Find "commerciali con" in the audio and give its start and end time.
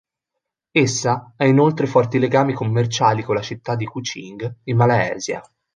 2.53-3.35